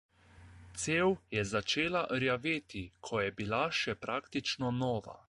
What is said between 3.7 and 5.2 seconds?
še praktično nova.